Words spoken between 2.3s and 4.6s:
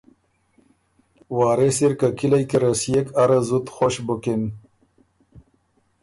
کی رسيېک اره زُت خوش بُکِن۔